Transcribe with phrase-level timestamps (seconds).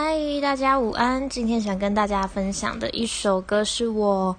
[0.00, 1.28] 嗨，大家午安！
[1.28, 4.36] 今天想跟大家分享的一首歌是我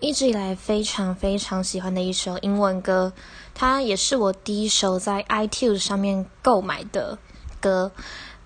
[0.00, 3.12] 一直以来非常非常喜欢的一首英文歌，
[3.52, 7.18] 它也是我第一首在 iTunes 上面购买的
[7.60, 7.92] 歌。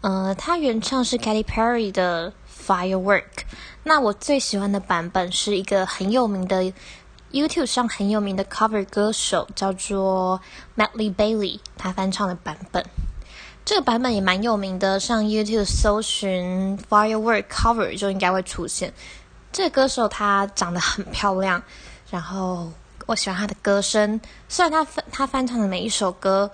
[0.01, 2.33] 呃，它原唱是 Katy Perry 的
[2.67, 3.23] Firework。
[3.85, 6.73] 那我最喜欢的版本是一个很有名的
[7.31, 10.41] YouTube 上很有名的 cover 歌手，叫做
[10.77, 12.85] Madly Bailey，他翻唱的版本。
[13.69, 18.91] 这个版本也蛮有名的，上 YouTube 搜寻 Firework Cover 就应该会出现。
[19.53, 21.63] 这个歌手她长得很漂亮，
[22.11, 22.73] 然后
[23.05, 24.19] 我喜欢她的歌声。
[24.49, 26.51] 虽然她翻她翻唱的每一首歌，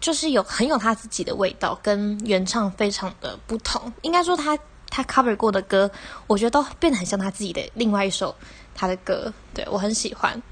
[0.00, 3.92] 就是有很有她自己的味道，跟原唱非常的不同。
[4.02, 4.58] 应该说她
[4.90, 5.88] 她 cover 过的歌，
[6.26, 8.34] 我觉得都变得很像她自己的另外一首
[8.74, 9.32] 她的歌。
[9.54, 10.42] 对我很喜欢。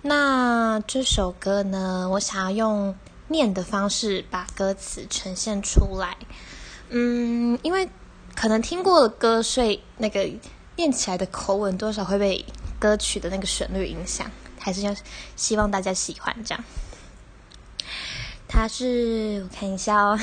[0.00, 2.94] 那这首歌呢，我想要用。
[3.30, 6.16] 念的方式把歌词呈现出来，
[6.88, 7.88] 嗯，因为
[8.34, 10.28] 可能听过的歌，所以那个
[10.76, 12.44] 念起来的口吻多少会被
[12.78, 14.94] 歌曲的那个旋律影响，还是要
[15.36, 16.64] 希望大家喜欢这样。
[18.48, 20.18] 他是我看一下哦。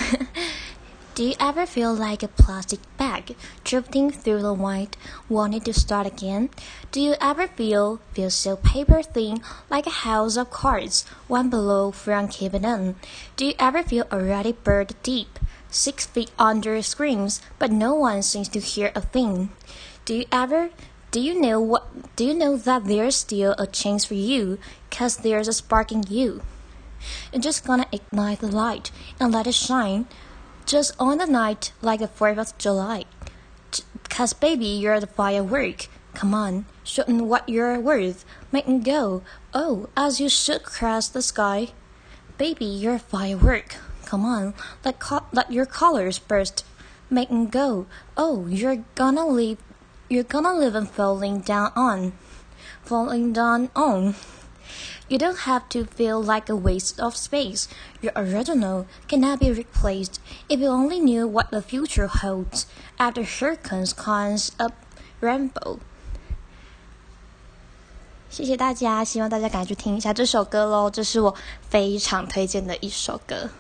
[1.18, 4.96] Do you ever feel like a plastic bag drifting through the wind,
[5.28, 6.52] wanting to start again?
[6.92, 11.90] Do you ever feel feel so paper thin, like a house of cards, one below
[11.90, 12.98] from caving in?
[13.36, 15.40] Do you ever feel already buried deep,
[15.72, 19.50] six feet under screams, but no one seems to hear a thing?
[20.06, 20.70] Do you ever
[21.10, 24.60] do you know what do you know that there's still a chance for you,
[24.92, 26.44] cause there's a spark in you?
[27.34, 30.06] You're just gonna ignite the light and let it shine
[30.68, 33.06] just on the night like the 4th of July.
[34.10, 35.88] Cause baby, you're the firework.
[36.14, 38.26] Come on, show them what you're worth.
[38.52, 39.24] Make them go,
[39.54, 41.70] oh, as you shoot across the sky.
[42.38, 43.76] Baby, you're a firework.
[44.06, 46.66] Come on, let, co- let your colors burst.
[47.10, 47.86] Make them go,
[48.18, 49.60] oh, you're gonna leave,
[50.10, 52.14] you're gonna live and falling down on,
[52.84, 54.16] falling down on.
[55.09, 57.67] You don't have to feel like a waste of space.
[58.01, 62.65] Your original cannot be replaced if you only knew what the future holds
[62.99, 64.73] after hurricanes comes up
[65.21, 65.79] rainbow.
[68.31, 71.35] 谢谢大家，希望大家赶快去听一下这首歌喽，这是我
[71.69, 73.51] 非常推荐的一首歌。